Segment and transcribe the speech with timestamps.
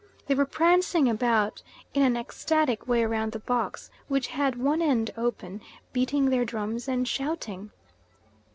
[0.25, 1.61] They were prancing about
[1.93, 5.61] in an ecstatic way round the box, which had one end open,
[5.93, 7.69] beating their drums and shouting.